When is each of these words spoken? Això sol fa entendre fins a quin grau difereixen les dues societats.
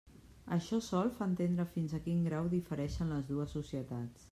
Això 0.55 0.79
sol 0.85 1.11
fa 1.17 1.27
entendre 1.31 1.67
fins 1.75 1.95
a 1.97 2.01
quin 2.07 2.25
grau 2.31 2.51
difereixen 2.57 3.15
les 3.17 3.31
dues 3.31 3.57
societats. 3.61 4.19